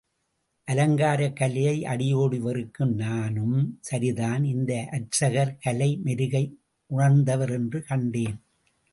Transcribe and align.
அலங்காரக் 0.67 1.35
கலையை 1.35 1.85
அடியோடு 1.85 2.41
வெறுக்கும் 2.41 2.95
நானும், 2.95 3.77
சரிதான் 3.79 4.43
இந்த 4.43 4.87
அர்ச்சகர் 4.91 5.57
கலை 5.57 6.01
மெருகை 6.03 6.43
உணர்ந்தவர் 6.89 7.51
என்று 7.51 7.81
கண்டேன். 7.83 8.39